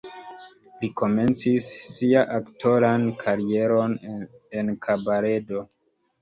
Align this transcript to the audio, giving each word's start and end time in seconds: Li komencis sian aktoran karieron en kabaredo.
Li 0.83 0.87
komencis 1.01 1.67
sian 1.89 2.31
aktoran 2.37 3.05
karieron 3.25 3.95
en 4.63 4.73
kabaredo. 4.89 5.63